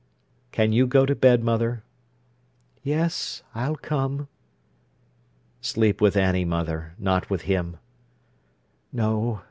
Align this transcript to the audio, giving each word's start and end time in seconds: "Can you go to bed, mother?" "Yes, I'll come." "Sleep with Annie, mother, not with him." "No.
"Can 0.51 0.71
you 0.73 0.87
go 0.87 1.05
to 1.05 1.13
bed, 1.13 1.43
mother?" 1.43 1.83
"Yes, 2.81 3.43
I'll 3.53 3.75
come." 3.75 4.29
"Sleep 5.61 6.01
with 6.01 6.17
Annie, 6.17 6.43
mother, 6.43 6.95
not 6.97 7.29
with 7.29 7.43
him." 7.43 7.77
"No. 8.91 9.39